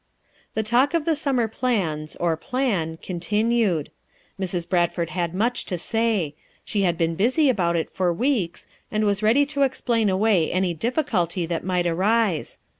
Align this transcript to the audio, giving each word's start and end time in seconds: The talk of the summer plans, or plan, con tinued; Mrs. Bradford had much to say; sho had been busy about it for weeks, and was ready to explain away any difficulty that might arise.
The 0.55 0.63
talk 0.63 0.95
of 0.95 1.05
the 1.05 1.15
summer 1.15 1.47
plans, 1.47 2.15
or 2.15 2.35
plan, 2.35 2.97
con 3.07 3.19
tinued; 3.19 3.89
Mrs. 4.39 4.67
Bradford 4.67 5.11
had 5.11 5.35
much 5.35 5.63
to 5.67 5.77
say; 5.77 6.33
sho 6.65 6.79
had 6.79 6.97
been 6.97 7.13
busy 7.13 7.49
about 7.49 7.75
it 7.75 7.91
for 7.91 8.11
weeks, 8.11 8.67
and 8.89 9.03
was 9.05 9.21
ready 9.21 9.45
to 9.45 9.61
explain 9.61 10.09
away 10.09 10.51
any 10.51 10.73
difficulty 10.73 11.45
that 11.45 11.63
might 11.63 11.85
arise. 11.85 12.57